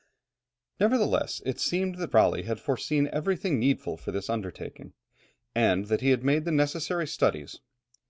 [0.80, 4.94] ]Nevertheless, it seemed that Raleigh had foreseen everything needful for this undertaking,
[5.54, 7.60] and that he had made the necessary studies.